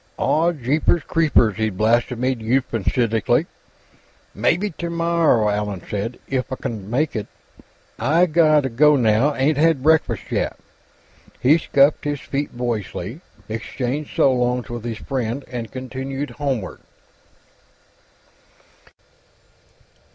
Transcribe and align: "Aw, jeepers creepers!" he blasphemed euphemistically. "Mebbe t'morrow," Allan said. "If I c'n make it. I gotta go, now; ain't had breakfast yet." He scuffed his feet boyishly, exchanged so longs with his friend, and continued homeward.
"Aw, 0.17 0.51
jeepers 0.53 1.03
creepers!" 1.03 1.57
he 1.57 1.69
blasphemed 1.69 2.41
euphemistically. 2.41 3.45
"Mebbe 4.33 4.75
t'morrow," 4.75 5.47
Allan 5.47 5.83
said. 5.87 6.17
"If 6.27 6.51
I 6.51 6.55
c'n 6.55 6.89
make 6.89 7.15
it. 7.15 7.27
I 7.99 8.25
gotta 8.25 8.69
go, 8.69 8.95
now; 8.95 9.35
ain't 9.35 9.59
had 9.59 9.83
breakfast 9.83 10.31
yet." 10.31 10.57
He 11.39 11.59
scuffed 11.59 12.03
his 12.03 12.19
feet 12.21 12.57
boyishly, 12.57 13.21
exchanged 13.47 14.15
so 14.15 14.33
longs 14.33 14.71
with 14.71 14.85
his 14.85 14.97
friend, 14.97 15.45
and 15.51 15.71
continued 15.71 16.31
homeward. 16.31 16.81